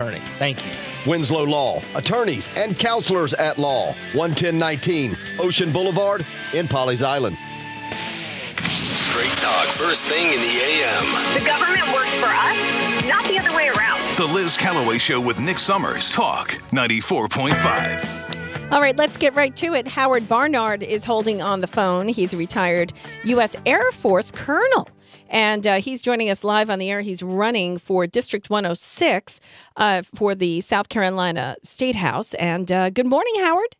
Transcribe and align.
attorney. 0.00 0.22
Thank 0.38 0.64
you. 0.64 0.70
Winslow 1.08 1.42
Law, 1.42 1.82
attorneys 1.96 2.48
and 2.54 2.78
counselors 2.78 3.34
at 3.34 3.58
law. 3.58 3.86
11019 4.12 5.18
Ocean 5.40 5.72
Boulevard 5.72 6.24
in 6.54 6.68
Pawleys 6.68 7.02
Island. 7.02 7.36
Straight 8.60 9.32
talk 9.38 9.66
first 9.66 10.06
thing 10.06 10.26
in 10.26 10.40
the 10.40 10.60
AM. 10.62 11.34
The 11.34 11.40
government 11.44 11.82
works 11.92 12.14
for 12.14 12.28
us, 12.28 12.56
not 13.08 13.24
the 13.24 13.40
other 13.40 13.52
way 13.56 13.70
around. 13.70 14.00
The 14.16 14.26
Liz 14.26 14.56
Callaway 14.56 14.98
Show 14.98 15.20
with 15.20 15.40
Nick 15.40 15.58
Summers. 15.58 16.12
Talk 16.12 16.50
94.5. 16.70 18.70
All 18.70 18.80
right, 18.80 18.96
let's 18.96 19.16
get 19.16 19.34
right 19.34 19.56
to 19.56 19.74
it. 19.74 19.88
Howard 19.88 20.28
Barnard 20.28 20.84
is 20.84 21.04
holding 21.04 21.42
on 21.42 21.60
the 21.60 21.66
phone. 21.66 22.06
He's 22.06 22.32
a 22.32 22.36
retired 22.36 22.92
U.S. 23.24 23.56
Air 23.66 23.90
Force 23.90 24.30
colonel. 24.30 24.88
And 25.28 25.66
uh, 25.66 25.80
he's 25.80 26.02
joining 26.02 26.30
us 26.30 26.42
live 26.44 26.70
on 26.70 26.78
the 26.78 26.90
air. 26.90 27.00
He's 27.00 27.22
running 27.22 27.78
for 27.78 28.06
District 28.06 28.50
106 28.50 29.40
uh, 29.76 30.02
for 30.14 30.34
the 30.34 30.60
South 30.60 30.88
Carolina 30.88 31.56
State 31.62 31.96
House. 31.96 32.34
And 32.34 32.70
uh, 32.72 32.90
good 32.90 33.06
morning, 33.06 33.34
Howard. 33.38 33.76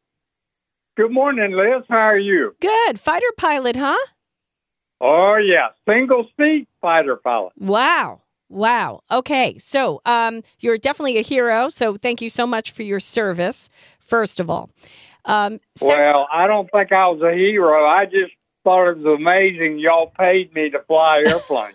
Good 0.97 1.13
morning, 1.13 1.53
Liz. 1.53 1.85
How 1.89 1.97
are 1.97 2.19
you? 2.19 2.55
Good. 2.61 2.99
Fighter 3.01 3.27
pilot, 3.37 3.77
huh? 3.77 3.97
Oh, 5.01 5.37
yeah. 5.37 5.69
Single 5.89 6.27
seat 6.37 6.69
fighter 6.81 7.17
pilot. 7.17 7.53
Wow. 7.57 8.23
Wow. 8.49 9.03
Okay. 9.11 9.59
So 9.59 10.01
um, 10.07 10.43
you're 10.59 10.79
definitely 10.79 11.19
a 11.19 11.23
hero. 11.23 11.69
So 11.69 11.97
thank 11.97 12.21
you 12.21 12.29
so 12.29 12.47
much 12.47 12.73
for 12.73 12.83
your 12.83 12.99
service, 12.99 13.69
first 14.01 14.41
of 14.41 14.51
all. 14.51 14.71
Um, 15.25 15.61
sec- 15.77 15.89
Well, 15.89 16.27
I 16.33 16.47
don't 16.47 16.69
think 16.71 16.91
I 16.91 17.07
was 17.09 17.21
a 17.23 17.33
hero. 17.37 17.87
I 17.87 18.07
just 18.07 18.33
thought 18.69 18.91
it 18.91 18.99
was 18.99 19.19
amazing 19.19 19.79
y'all 19.79 20.13
paid 20.19 20.55
me 20.55 20.69
to 20.69 20.79
fly 20.81 21.25
airplanes. 21.27 21.75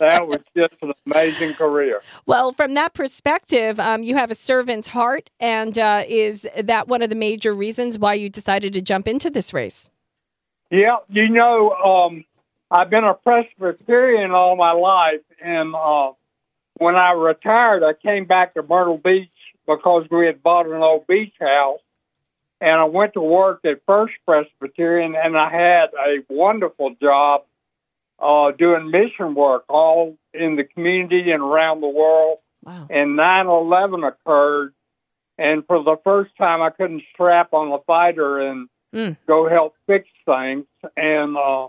That 0.00 0.26
was 0.26 0.40
just 0.56 0.74
an 0.82 0.92
amazing 1.06 1.54
career. 1.54 2.02
Well, 2.26 2.50
from 2.50 2.74
that 2.74 2.92
perspective, 2.92 3.78
um, 3.78 4.02
you 4.02 4.16
have 4.16 4.32
a 4.32 4.34
servant's 4.34 4.88
heart. 4.88 5.30
And 5.38 5.78
uh, 5.78 6.02
is 6.08 6.48
that 6.60 6.88
one 6.88 7.02
of 7.02 7.10
the 7.10 7.14
major 7.14 7.54
reasons 7.54 8.00
why 8.00 8.14
you 8.14 8.28
decided 8.28 8.72
to 8.72 8.82
jump 8.82 9.06
into 9.06 9.30
this 9.30 9.54
race? 9.54 9.92
Yeah, 10.72 10.96
you 11.08 11.28
know, 11.28 11.70
um, 11.70 12.24
I've 12.68 12.90
been 12.90 13.04
a 13.04 13.14
Presbyterian 13.14 14.32
all 14.32 14.56
my 14.56 14.72
life, 14.72 15.20
and 15.40 15.72
uh, 15.76 16.12
when 16.78 16.96
I 16.96 17.12
retired, 17.12 17.84
I 17.84 17.92
came 17.92 18.24
back 18.24 18.54
to 18.54 18.62
Myrtle 18.62 18.98
Beach 18.98 19.28
because 19.68 20.08
we 20.10 20.26
had 20.26 20.42
bought 20.42 20.66
an 20.66 20.82
old 20.82 21.06
beach 21.06 21.34
house, 21.38 21.78
and 22.64 22.80
I 22.80 22.84
went 22.84 23.12
to 23.14 23.20
work 23.20 23.60
at 23.64 23.84
First 23.86 24.14
Presbyterian, 24.26 25.14
and 25.16 25.36
I 25.36 25.50
had 25.50 25.86
a 25.94 26.24
wonderful 26.28 26.94
job 27.00 27.42
uh, 28.18 28.52
doing 28.52 28.90
mission 28.90 29.34
work 29.34 29.64
all 29.68 30.16
in 30.32 30.56
the 30.56 30.64
community 30.64 31.30
and 31.30 31.42
around 31.42 31.80
the 31.80 31.88
world. 31.88 32.38
Wow. 32.64 32.86
And 32.90 33.16
9/11 33.18 34.08
occurred, 34.08 34.72
and 35.36 35.66
for 35.66 35.82
the 35.82 35.96
first 36.02 36.30
time, 36.38 36.62
I 36.62 36.70
couldn't 36.70 37.02
strap 37.12 37.52
on 37.52 37.72
a 37.72 37.78
fighter 37.84 38.40
and 38.40 38.68
Mm. 38.94 39.16
go 39.26 39.48
help 39.48 39.74
fix 39.88 40.08
things. 40.24 40.66
And 40.96 41.36
uh, 41.36 41.66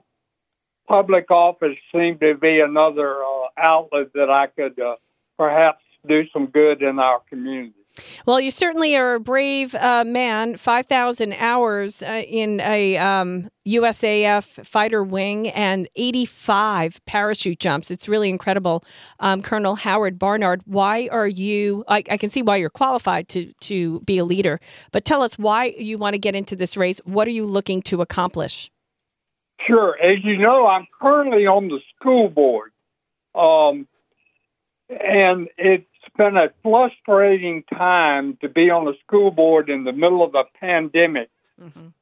public 0.88 1.32
office 1.32 1.76
seemed 1.92 2.20
to 2.20 2.36
be 2.36 2.60
another 2.60 3.16
uh, 3.24 3.48
outlet 3.58 4.14
that 4.14 4.30
I 4.30 4.46
could 4.48 4.80
uh, 4.80 4.98
perhaps 5.36 5.84
do 6.08 6.28
some 6.32 6.46
good 6.48 6.84
in 6.84 7.00
our 7.00 7.22
community. 7.28 7.85
Well, 8.26 8.40
you 8.40 8.52
certainly 8.52 8.96
are 8.96 9.16
a 9.16 9.20
brave 9.20 9.76
uh, 9.76 10.04
man. 10.06 10.58
5,000 10.58 11.34
hours 11.34 12.04
uh, 12.04 12.24
in 12.28 12.60
a 12.62 12.98
um, 12.98 13.50
USAF 13.68 14.66
fighter 14.66 15.04
wing 15.04 15.50
and 15.50 15.88
85 15.96 17.04
parachute 17.06 17.60
jumps. 17.60 17.92
It's 17.92 18.08
really 18.08 18.30
incredible. 18.30 18.84
Um, 19.20 19.42
Colonel 19.42 19.76
Howard 19.76 20.20
Barnard, 20.20 20.62
why 20.66 21.08
are 21.12 21.28
you, 21.28 21.84
I, 21.88 22.04
I 22.10 22.18
can 22.18 22.30
see 22.30 22.42
why 22.42 22.58
you're 22.58 22.70
qualified 22.70 23.28
to, 23.30 23.52
to 23.62 24.02
be 24.02 24.18
a 24.18 24.26
leader, 24.26 24.60
but 24.92 25.06
tell 25.06 25.22
us 25.22 25.38
why 25.38 25.76
you 25.78 25.98
want 25.98 26.14
to 26.14 26.20
get 26.20 26.36
into 26.36 26.56
this 26.56 26.78
race. 26.78 27.00
What 27.06 27.28
are 27.28 27.32
you 27.32 27.46
looking 27.46 27.82
to 27.84 28.02
accomplish? 28.02 28.72
Sure. 29.66 29.96
As 30.02 30.24
you 30.24 30.38
know, 30.38 30.68
I'm 30.68 30.88
currently 31.02 31.48
on 31.48 31.70
the 31.70 31.80
school 31.96 32.30
board. 32.30 32.72
Um, 33.34 33.88
and 34.90 35.50
it's 35.58 35.88
been 36.18 36.38
a 36.38 36.50
frustrating 36.64 37.64
time 37.64 38.38
to 38.42 38.50
be 38.50 38.70
on 38.70 38.86
the 38.86 38.94
school 39.06 39.32
board 39.32 39.70
in 39.70 39.84
the 39.84 39.92
middle 39.92 40.24
of 40.24 40.36
a 40.36 40.44
pandemic. 40.60 41.30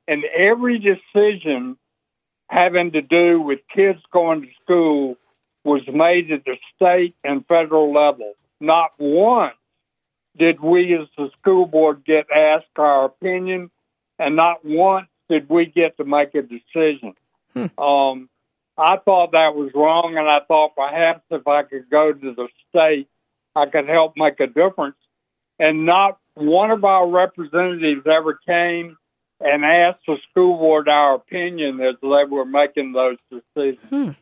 And 0.08 0.24
every 0.38 0.80
decision 0.80 1.78
having 2.50 2.92
to 2.92 3.02
do 3.02 3.42
with 3.42 3.60
kids 3.74 4.00
going 4.12 4.42
to 4.42 4.48
school 4.64 5.18
was 5.64 5.82
made 5.92 6.32
at 6.32 6.44
the 6.46 6.58
state 6.76 7.16
and 7.24 7.46
federal 7.48 7.94
level. 7.94 8.34
Not 8.60 8.92
once 8.98 9.56
did 10.38 10.60
we 10.60 10.94
as 10.96 11.08
the 11.18 11.30
school 11.40 11.66
board 11.66 12.04
get 12.06 12.26
asked 12.32 12.78
our 12.78 13.06
opinion, 13.06 13.70
and 14.20 14.36
not 14.36 14.66
once 14.66 15.08
did 15.30 15.48
we 15.50 15.66
get 15.66 15.98
to 15.98 16.06
make 16.06 16.36
a 16.36 16.42
decision. 16.42 17.14
Um, 17.78 18.30
I 18.78 18.98
thought 18.98 19.32
that 19.34 19.56
was 19.56 19.72
wrong, 19.76 20.18
and 20.18 20.28
I 20.28 20.40
thought 20.48 20.76
perhaps 20.76 21.22
if 21.30 21.48
I 21.48 21.64
could 21.64 21.90
go 21.90 22.12
to 22.12 22.34
the 22.34 22.48
state, 22.70 23.08
I 23.56 23.66
could 23.68 23.88
help 23.88 24.14
make 24.18 24.40
a 24.40 24.48
difference. 24.48 24.96
And 25.60 25.86
not 25.86 26.18
one 26.36 26.72
of 26.72 26.84
our 26.84 27.08
representatives 27.08 28.06
ever 28.06 28.40
came 28.46 28.98
and 29.40 29.66
asked 29.66 30.06
the 30.08 30.18
school 30.30 30.58
board 30.58 30.88
our 30.88 31.16
opinion 31.16 31.80
as 31.82 31.96
they 32.02 32.08
were 32.08 32.46
making 32.46 32.94
those 32.94 33.18
decisions. 33.30 34.16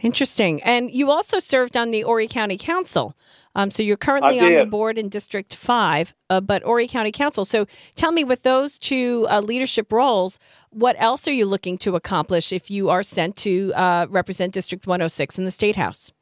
Interesting. 0.00 0.62
And 0.62 0.90
you 0.90 1.10
also 1.10 1.38
served 1.38 1.76
on 1.76 1.90
the 1.90 2.02
Horry 2.02 2.28
County 2.28 2.58
Council. 2.58 3.16
Um, 3.54 3.70
so 3.70 3.82
you're 3.82 3.96
currently 3.96 4.38
on 4.38 4.58
the 4.58 4.66
board 4.66 4.98
in 4.98 5.08
District 5.08 5.54
5, 5.54 6.14
uh, 6.28 6.40
but 6.42 6.62
Horry 6.62 6.86
County 6.86 7.10
Council. 7.10 7.46
So 7.46 7.66
tell 7.94 8.12
me, 8.12 8.22
with 8.22 8.42
those 8.42 8.78
two 8.78 9.26
uh, 9.30 9.40
leadership 9.40 9.90
roles, 9.90 10.38
what 10.68 10.94
else 10.98 11.26
are 11.26 11.32
you 11.32 11.46
looking 11.46 11.78
to 11.78 11.96
accomplish 11.96 12.52
if 12.52 12.70
you 12.70 12.90
are 12.90 13.02
sent 13.02 13.34
to 13.36 13.72
uh, 13.74 14.06
represent 14.10 14.52
District 14.52 14.86
106 14.86 15.38
in 15.38 15.46
the 15.46 15.50
State 15.50 15.76
House? 15.76 16.12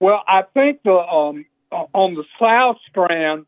Well, 0.00 0.22
I 0.26 0.42
think 0.54 0.82
the 0.82 0.92
um, 0.92 1.44
on 1.70 2.14
the 2.14 2.24
South 2.40 2.76
Strand, 2.88 3.46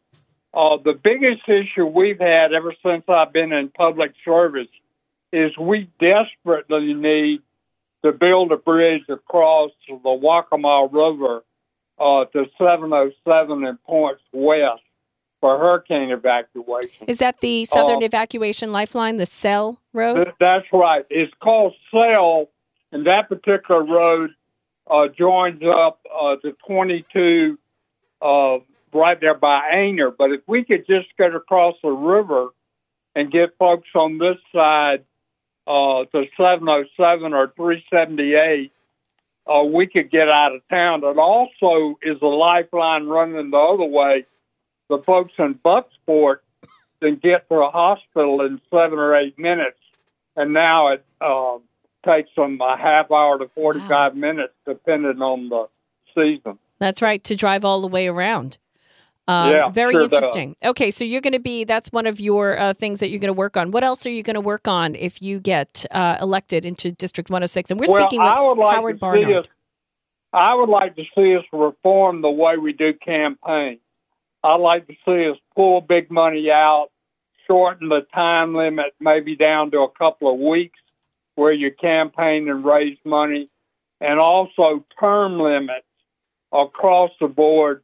uh, 0.54 0.76
the 0.84 0.92
biggest 1.02 1.42
issue 1.48 1.86
we've 1.86 2.20
had 2.20 2.52
ever 2.52 2.74
since 2.84 3.04
I've 3.08 3.32
been 3.32 3.52
in 3.52 3.70
public 3.70 4.12
service 4.24 4.68
is 5.32 5.56
we 5.58 5.88
desperately 5.98 6.92
need 6.92 7.40
to 8.04 8.12
build 8.12 8.52
a 8.52 8.56
bridge 8.56 9.02
across 9.08 9.70
the 9.88 9.94
Waccamaw 10.04 10.92
River 10.92 11.42
uh, 11.98 12.24
to 12.32 12.44
707 12.58 13.64
and 13.64 13.82
points 13.84 14.20
west 14.32 14.82
for 15.40 15.58
hurricane 15.58 16.10
evacuation. 16.10 17.06
Is 17.06 17.18
that 17.18 17.40
the 17.40 17.64
Southern 17.64 18.02
Uh, 18.02 18.06
Evacuation 18.06 18.72
Lifeline, 18.72 19.16
the 19.16 19.26
SELL 19.26 19.78
Road? 19.92 20.22
Th- 20.24 20.34
That's 20.38 20.66
right. 20.72 21.04
It's 21.10 21.32
called 21.42 21.74
SELL, 21.90 22.50
and 22.92 23.06
that 23.06 23.28
particular 23.28 23.82
road 23.82 24.30
uh, 24.92 25.08
joins 25.08 25.62
up 25.62 26.00
uh, 26.12 26.36
to 26.36 26.52
22 26.66 27.58
uh, 28.20 28.58
right 28.92 29.18
there 29.20 29.34
by 29.34 29.70
Aynor. 29.74 30.12
But 30.16 30.32
if 30.32 30.42
we 30.46 30.64
could 30.64 30.86
just 30.86 31.08
get 31.16 31.34
across 31.34 31.76
the 31.82 31.90
river 31.90 32.48
and 33.14 33.32
get 33.32 33.56
folks 33.58 33.88
on 33.94 34.18
this 34.18 34.36
side 34.54 35.04
uh, 35.66 36.04
to 36.12 36.24
707 36.36 37.32
or 37.32 37.52
378, 37.56 38.72
uh, 39.46 39.64
we 39.64 39.86
could 39.86 40.10
get 40.10 40.28
out 40.28 40.54
of 40.54 40.60
town. 40.68 41.02
It 41.02 41.18
also 41.18 41.98
is 42.02 42.20
a 42.20 42.26
lifeline 42.26 43.06
running 43.06 43.50
the 43.50 43.56
other 43.56 43.84
way. 43.84 44.26
The 44.88 45.02
folks 45.06 45.32
in 45.38 45.54
Bucksport 45.54 46.38
can 47.00 47.16
get 47.16 47.48
to 47.48 47.54
a 47.56 47.70
hospital 47.70 48.42
in 48.42 48.60
seven 48.70 48.98
or 48.98 49.16
eight 49.16 49.38
minutes, 49.38 49.78
and 50.36 50.52
now 50.52 50.92
it 50.92 51.04
uh, 51.20 51.58
takes 52.04 52.30
them 52.36 52.60
a 52.60 52.76
half 52.76 53.10
hour 53.10 53.38
to 53.38 53.48
45 53.54 54.16
minutes, 54.16 54.52
depending 54.66 55.20
on 55.20 55.48
the 55.48 55.68
season. 56.14 56.58
That's 56.78 57.02
right, 57.02 57.22
to 57.24 57.36
drive 57.36 57.64
all 57.64 57.80
the 57.80 57.88
way 57.88 58.08
around. 58.08 58.58
Um, 59.28 59.50
Yeah, 59.50 59.68
very 59.70 59.94
sure 59.94 60.08
does. 60.08 60.18
interesting. 60.18 60.56
Okay, 60.64 60.90
so 60.90 61.04
you're 61.04 61.20
going 61.20 61.32
to 61.32 61.38
be, 61.38 61.64
that's 61.64 61.92
one 61.92 62.06
of 62.06 62.18
your 62.18 62.58
uh, 62.58 62.74
things 62.74 63.00
that 63.00 63.08
you're 63.08 63.20
going 63.20 63.28
to 63.28 63.32
work 63.32 63.56
on. 63.56 63.70
What 63.70 63.84
else 63.84 64.04
are 64.06 64.10
you 64.10 64.22
going 64.22 64.34
to 64.34 64.40
work 64.40 64.66
on 64.66 64.94
if 64.96 65.22
you 65.22 65.38
get 65.38 65.86
uh, 65.92 66.18
elected 66.20 66.64
into 66.64 66.90
District 66.90 67.30
106? 67.30 67.70
And 67.70 67.78
we're 67.78 67.86
well, 67.88 68.02
speaking 68.02 68.22
with 68.22 68.32
I 68.32 68.40
would 68.40 68.58
like 68.58 68.76
Howard 68.76 69.00
Barnard. 69.00 69.36
us. 69.44 69.46
I 70.32 70.54
would 70.54 70.70
like 70.70 70.96
to 70.96 71.04
see 71.14 71.36
us 71.36 71.44
reform 71.52 72.22
the 72.22 72.30
way 72.30 72.56
we 72.56 72.72
do 72.72 72.94
campaigns. 72.94 73.80
I'd 74.42 74.56
like 74.56 74.88
to 74.88 74.94
see 75.04 75.30
us 75.30 75.36
pull 75.54 75.82
big 75.82 76.10
money 76.10 76.50
out, 76.50 76.88
shorten 77.46 77.88
the 77.90 78.00
time 78.12 78.54
limit 78.54 78.86
maybe 78.98 79.36
down 79.36 79.70
to 79.70 79.80
a 79.80 79.90
couple 79.90 80.32
of 80.32 80.40
weeks 80.40 80.78
where 81.34 81.52
you 81.52 81.70
campaign 81.72 82.48
and 82.48 82.64
raise 82.64 82.98
money, 83.04 83.48
and 84.00 84.18
also 84.18 84.84
term 84.98 85.38
limits 85.38 85.86
across 86.52 87.10
the 87.20 87.28
board, 87.28 87.82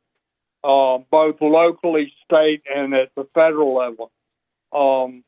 uh, 0.63 0.99
both 1.11 1.37
locally, 1.41 2.13
state, 2.25 2.63
and 2.75 2.95
at 2.95 3.15
the 3.15 3.27
federal 3.35 3.77
level. 3.77 4.11
Um, 4.73 5.25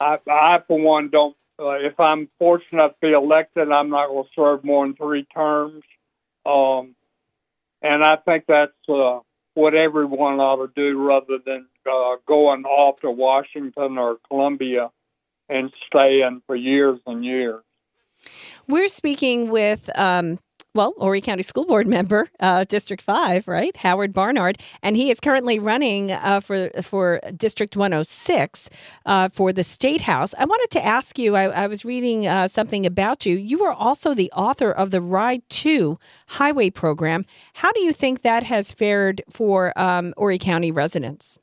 I, 0.00 0.18
I, 0.28 0.58
for 0.66 0.80
one, 0.80 1.10
don't. 1.10 1.36
Uh, 1.58 1.72
if 1.72 2.00
I'm 2.00 2.28
fortunate 2.38 2.72
enough 2.72 2.92
to 2.92 3.06
be 3.08 3.12
elected, 3.12 3.70
I'm 3.70 3.90
not 3.90 4.08
going 4.08 4.24
to 4.24 4.30
serve 4.34 4.64
more 4.64 4.86
than 4.86 4.96
three 4.96 5.24
terms. 5.24 5.82
Um, 6.46 6.94
and 7.82 8.02
I 8.02 8.16
think 8.16 8.44
that's 8.48 8.72
uh, 8.88 9.20
what 9.54 9.74
everyone 9.74 10.40
ought 10.40 10.66
to 10.66 10.72
do 10.74 10.98
rather 10.98 11.38
than 11.44 11.66
uh, 11.86 12.16
going 12.26 12.64
off 12.64 13.00
to 13.00 13.10
Washington 13.10 13.98
or 13.98 14.16
Columbia 14.28 14.90
and 15.50 15.72
staying 15.86 16.42
for 16.46 16.56
years 16.56 16.98
and 17.06 17.24
years. 17.24 17.62
We're 18.68 18.88
speaking 18.88 19.50
with, 19.50 19.90
um, 19.98 20.38
well, 20.74 20.94
Horry 20.98 21.20
County 21.20 21.42
School 21.42 21.64
Board 21.64 21.88
member, 21.88 22.28
uh, 22.38 22.64
District 22.64 23.02
Five, 23.02 23.48
right, 23.48 23.74
Howard 23.76 24.12
Barnard, 24.12 24.58
and 24.82 24.96
he 24.96 25.10
is 25.10 25.18
currently 25.18 25.58
running 25.58 26.12
uh, 26.12 26.38
for 26.40 26.70
for 26.82 27.20
District 27.36 27.76
106 27.76 28.70
uh, 29.06 29.28
for 29.30 29.52
the 29.52 29.64
State 29.64 30.02
House. 30.02 30.34
I 30.38 30.44
wanted 30.44 30.70
to 30.72 30.84
ask 30.84 31.18
you. 31.18 31.34
I, 31.34 31.44
I 31.44 31.66
was 31.66 31.84
reading 31.84 32.28
uh, 32.28 32.46
something 32.46 32.86
about 32.86 33.26
you. 33.26 33.36
You 33.36 33.64
are 33.64 33.72
also 33.72 34.14
the 34.14 34.30
author 34.32 34.70
of 34.70 34.92
the 34.92 35.00
Ride 35.00 35.42
Two 35.48 35.98
Highway 36.28 36.70
Program. 36.70 37.24
How 37.54 37.72
do 37.72 37.80
you 37.80 37.92
think 37.92 38.22
that 38.22 38.44
has 38.44 38.72
fared 38.72 39.22
for 39.28 39.76
um, 39.76 40.14
Horry 40.16 40.38
County 40.38 40.70
residents? 40.70 41.38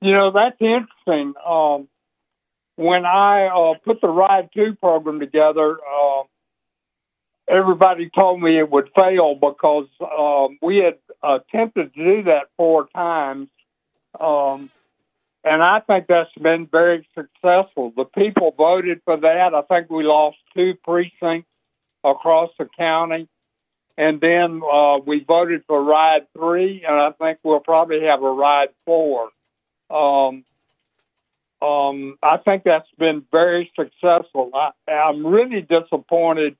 You 0.00 0.12
know, 0.12 0.30
that's 0.30 0.56
interesting. 0.60 1.34
Um, 1.44 1.88
when 2.78 3.04
I 3.04 3.48
uh, 3.48 3.74
put 3.84 4.00
the 4.00 4.06
Ride 4.06 4.50
2 4.54 4.76
program 4.76 5.18
together, 5.18 5.78
uh, 5.78 6.22
everybody 7.48 8.08
told 8.16 8.40
me 8.40 8.56
it 8.56 8.70
would 8.70 8.88
fail 8.96 9.34
because 9.34 9.88
um, 10.00 10.58
we 10.62 10.76
had 10.76 10.98
attempted 11.20 11.92
to 11.94 12.04
do 12.04 12.22
that 12.24 12.50
four 12.56 12.86
times. 12.94 13.48
Um, 14.20 14.70
and 15.42 15.60
I 15.60 15.80
think 15.80 16.06
that's 16.06 16.30
been 16.40 16.68
very 16.70 17.04
successful. 17.16 17.92
The 17.96 18.04
people 18.04 18.54
voted 18.56 19.00
for 19.04 19.16
that. 19.16 19.54
I 19.54 19.62
think 19.62 19.90
we 19.90 20.04
lost 20.04 20.36
two 20.56 20.74
precincts 20.84 21.48
across 22.04 22.50
the 22.60 22.68
county. 22.78 23.28
And 23.96 24.20
then 24.20 24.62
uh, 24.62 24.98
we 25.04 25.24
voted 25.26 25.64
for 25.66 25.82
Ride 25.82 26.28
3, 26.32 26.84
and 26.86 26.94
I 26.94 27.10
think 27.10 27.40
we'll 27.42 27.58
probably 27.58 28.02
have 28.04 28.22
a 28.22 28.30
Ride 28.30 28.68
4. 28.84 29.30
Um, 29.90 30.44
um, 31.60 32.18
I 32.22 32.36
think 32.38 32.62
that's 32.64 32.88
been 32.98 33.24
very 33.32 33.70
successful. 33.78 34.50
I, 34.54 34.92
I'm 34.92 35.26
really 35.26 35.62
disappointed 35.62 36.56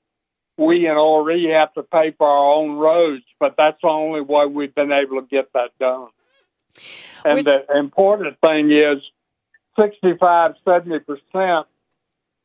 we 0.58 0.86
in 0.86 0.94
Horry 0.94 1.48
have 1.52 1.72
to 1.74 1.84
pay 1.84 2.12
for 2.18 2.26
our 2.26 2.54
own 2.54 2.76
roads, 2.76 3.22
but 3.38 3.54
that's 3.56 3.78
the 3.80 3.88
only 3.88 4.20
way 4.20 4.46
we've 4.46 4.74
been 4.74 4.90
able 4.90 5.20
to 5.22 5.26
get 5.28 5.52
that 5.54 5.70
done. 5.78 6.08
And 7.24 7.44
the 7.44 7.64
important 7.78 8.36
thing 8.44 8.70
is 8.72 9.02
65, 9.78 10.54
70% 10.66 11.64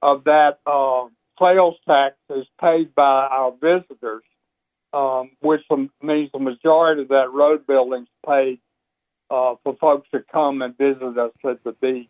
of 0.03 0.23
that 0.25 0.59
uh, 0.67 1.07
sales 1.39 1.75
tax 1.87 2.15
is 2.29 2.45
paid 2.61 2.93
by 2.93 3.27
our 3.31 3.53
visitors, 3.59 4.23
um, 4.93 5.31
which 5.41 5.61
means 6.01 6.29
the 6.31 6.39
majority 6.39 7.01
of 7.01 7.07
that 7.07 7.31
road 7.33 7.65
building 7.65 8.03
is 8.03 8.07
paid 8.27 8.59
uh, 9.31 9.55
for 9.63 9.75
folks 9.77 10.07
to 10.11 10.23
come 10.31 10.61
and 10.61 10.77
visit 10.77 11.17
us 11.17 11.31
at 11.43 11.63
the 11.63 11.71
beach. 11.81 12.09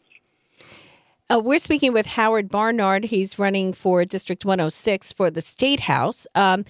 Uh, 1.31 1.39
we're 1.39 1.59
speaking 1.59 1.93
with 1.93 2.05
Howard 2.05 2.49
Barnard. 2.49 3.05
He's 3.05 3.39
running 3.39 3.73
for 3.73 4.03
District 4.05 4.43
106 4.43 5.13
for 5.13 5.31
the 5.31 5.41
State 5.41 5.79
House. 5.79 6.27
Um, 6.35 6.65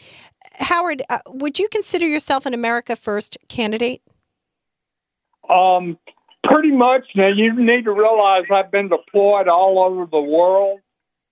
Howard, 0.53 1.01
uh, 1.09 1.19
would 1.27 1.57
you 1.57 1.67
consider 1.69 2.07
yourself 2.07 2.45
an 2.45 2.53
America 2.53 2.95
First 2.95 3.37
candidate? 3.47 4.01
Um, 5.49 5.97
pretty 6.43 6.71
much. 6.71 7.05
Now 7.15 7.29
you 7.29 7.53
need 7.53 7.85
to 7.85 7.91
realize 7.91 8.43
I've 8.53 8.71
been 8.71 8.89
deployed 8.89 9.47
all 9.47 9.83
over 9.83 10.05
the 10.05 10.21
world. 10.21 10.79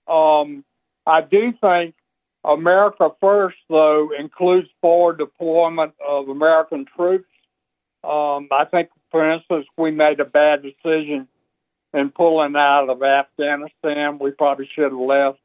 Um, 0.08 0.64
I 1.06 1.22
do 1.22 1.54
think 1.62 1.96
America 2.44 3.10
First, 3.20 3.58
though, 3.70 4.10
includes 4.18 4.68
forward 4.82 5.20
deployment 5.20 5.94
of 6.06 6.28
American 6.28 6.86
troops. 6.96 7.30
Um, 8.04 8.50
I 8.52 8.66
think, 8.70 8.90
for 9.12 9.32
instance, 9.32 9.68
we 9.78 9.92
made 9.92 10.20
a 10.20 10.26
bad 10.26 10.64
decision 10.64 11.28
in 11.94 12.10
pulling 12.10 12.56
out 12.56 12.90
of 12.90 13.04
Afghanistan. 13.04 14.20
We 14.20 14.32
probably 14.32 14.70
should 14.74 14.92
have 14.92 14.94
left 14.94 15.40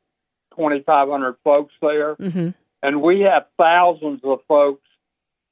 2,500 0.57 1.37
folks 1.45 1.75
there. 1.81 2.17
Mm-hmm. 2.17 2.49
And 2.83 3.03
we 3.03 3.21
have 3.21 3.47
thousands 3.59 4.21
of 4.25 4.41
folks 4.47 4.83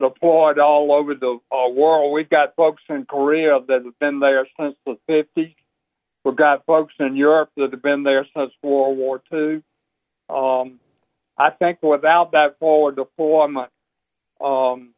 deployed 0.00 0.58
all 0.58 0.92
over 0.92 1.14
the 1.14 1.38
uh, 1.52 1.68
world. 1.70 2.12
We've 2.12 2.28
got 2.28 2.56
folks 2.56 2.82
in 2.88 3.06
Korea 3.06 3.60
that 3.68 3.84
have 3.84 3.98
been 3.98 4.20
there 4.20 4.46
since 4.58 4.76
the 4.86 4.98
50s. 5.08 5.54
We've 6.24 6.36
got 6.36 6.64
folks 6.64 6.94
in 6.98 7.16
Europe 7.16 7.50
that 7.56 7.70
have 7.72 7.82
been 7.82 8.02
there 8.02 8.26
since 8.36 8.52
World 8.62 8.96
War 8.96 9.22
II. 9.32 9.62
Um, 10.28 10.80
I 11.36 11.50
think 11.50 11.82
without 11.82 12.32
that 12.32 12.58
forward 12.58 12.96
deployment, 12.96 13.70
um, 14.40 14.93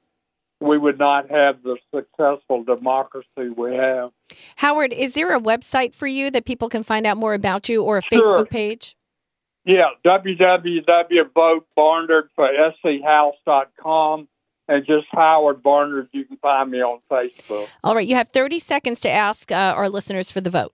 we 0.61 0.79
would 0.79 0.99
not 0.99 1.31
have 1.31 1.63
the 1.63 1.77
successful 1.95 2.65
democracy 2.65 3.49
we 3.57 3.75
have. 3.75 4.11
Howard, 4.57 4.93
is 4.93 5.15
there 5.15 5.35
a 5.35 5.41
website 5.41 5.95
for 5.95 6.07
you 6.07 6.31
that 6.31 6.45
people 6.45 6.69
can 6.69 6.83
find 6.83 7.07
out 7.07 7.17
more 7.17 7.33
about 7.35 7.69
you 7.69 7.83
or 7.83 7.99
a 7.99 8.03
Sure. 8.03 8.23
Facebook 8.23 8.51
page? 8.51 8.97
Yeah, 9.65 9.89
www.barnard 10.05 12.29
and 14.69 14.87
just 14.87 15.07
Howard 15.13 15.63
Barnard. 15.63 16.09
You 16.13 16.25
can 16.25 16.37
find 16.39 16.71
me 16.71 16.83
on 16.83 17.01
Facebook. 17.11 17.69
All 17.85 17.95
right, 17.95 18.07
you 18.07 18.15
have 18.15 18.29
30 18.31 18.59
seconds 18.59 19.01
to 19.01 19.11
ask 19.11 19.53
uh, 19.53 19.55
our 19.55 19.89
listeners 19.89 20.31
for 20.31 20.41
the 20.41 20.51
vote. 20.51 20.73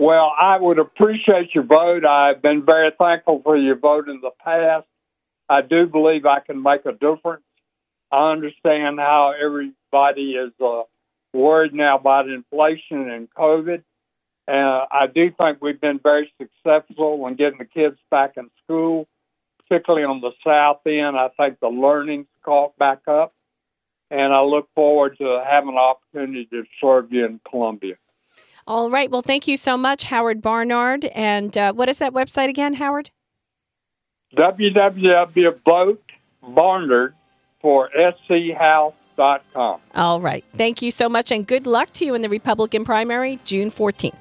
Well, 0.00 0.32
I 0.40 0.58
would 0.58 0.78
appreciate 0.78 1.54
your 1.54 1.64
vote. 1.64 2.04
I've 2.04 2.40
been 2.40 2.64
very 2.64 2.92
thankful 2.98 3.40
for 3.42 3.56
your 3.56 3.76
vote 3.76 4.08
in 4.08 4.20
the 4.20 4.30
past. 4.44 4.86
I 5.48 5.62
do 5.62 5.86
believe 5.86 6.24
I 6.24 6.40
can 6.40 6.62
make 6.62 6.86
a 6.86 6.92
difference. 6.92 7.42
I 8.10 8.32
understand 8.32 8.98
how 8.98 9.34
everybody 9.38 10.32
is 10.32 10.52
uh, 10.64 10.84
worried 11.32 11.74
now 11.74 11.98
about 11.98 12.28
inflation 12.28 13.10
and 13.10 13.28
COVID. 13.30 13.82
Uh, 14.46 14.86
I 14.90 15.06
do 15.14 15.30
think 15.30 15.58
we've 15.60 15.80
been 15.80 16.00
very 16.02 16.32
successful 16.40 17.26
in 17.26 17.34
getting 17.36 17.58
the 17.58 17.66
kids 17.66 17.98
back 18.10 18.38
in 18.38 18.48
school, 18.64 19.06
particularly 19.58 20.06
on 20.06 20.22
the 20.22 20.30
south 20.44 20.80
end. 20.86 21.18
I 21.18 21.28
think 21.36 21.60
the 21.60 21.68
learning's 21.68 22.28
caught 22.42 22.74
back 22.78 23.06
up, 23.06 23.34
and 24.10 24.32
I 24.32 24.40
look 24.40 24.70
forward 24.74 25.18
to 25.18 25.44
having 25.46 25.68
an 25.70 25.76
opportunity 25.76 26.46
to 26.46 26.64
serve 26.80 27.12
you 27.12 27.26
in 27.26 27.40
Columbia. 27.48 27.96
All 28.66 28.90
right, 28.90 29.10
well, 29.10 29.22
thank 29.22 29.46
you 29.48 29.58
so 29.58 29.76
much, 29.76 30.04
Howard 30.04 30.40
Barnard. 30.40 31.04
And 31.06 31.54
uh, 31.56 31.72
what 31.74 31.90
is 31.90 31.98
that 31.98 32.14
website 32.14 32.48
again, 32.48 32.72
Howard? 32.74 33.10
www.votebarnard 34.34 37.12
for 37.60 37.90
schouse.com. 38.26 39.80
All 39.94 40.20
right, 40.20 40.44
thank 40.56 40.82
you 40.82 40.90
so 40.90 41.08
much, 41.08 41.30
and 41.30 41.46
good 41.46 41.66
luck 41.66 41.92
to 41.94 42.04
you 42.04 42.14
in 42.14 42.22
the 42.22 42.28
Republican 42.28 42.84
primary, 42.84 43.38
June 43.44 43.70
14th. 43.70 44.14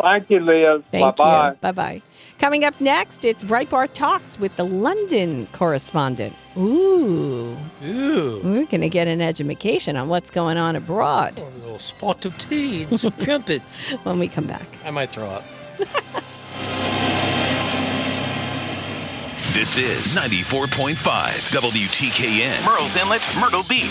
Thank 0.00 0.30
you, 0.30 0.38
Liz. 0.38 0.82
Thank 0.92 1.16
Bye-bye. 1.16 1.48
you. 1.50 1.56
Bye 1.60 1.72
bye. 1.72 2.02
Coming 2.38 2.64
up 2.64 2.80
next, 2.80 3.24
it's 3.24 3.42
Breitbart 3.42 3.94
Talks 3.94 4.38
with 4.38 4.54
the 4.54 4.64
London 4.64 5.48
correspondent. 5.52 6.36
Ooh, 6.56 7.56
Ooh, 7.84 8.40
we're 8.44 8.64
going 8.66 8.80
to 8.82 8.88
get 8.88 9.08
an 9.08 9.20
education 9.20 9.96
on 9.96 10.08
what's 10.08 10.30
going 10.30 10.56
on 10.56 10.76
abroad 10.76 11.34
oh, 11.38 11.48
a 11.48 11.50
little 11.62 11.78
spot 11.80 12.24
of 12.24 12.38
tea 12.38 12.84
and 12.84 13.00
some 13.00 13.10
crumpets. 13.24 13.90
when 14.04 14.20
we 14.20 14.28
come 14.28 14.46
back. 14.46 14.66
I 14.84 14.92
might 14.92 15.10
throw 15.10 15.26
up. 15.28 15.44
This 19.58 19.76
is 19.76 20.14
94.5 20.14 20.94
WTKN. 21.50 22.58
Murrells 22.58 22.96
Inlet, 22.96 23.26
Myrtle 23.40 23.64
Beach. 23.64 23.86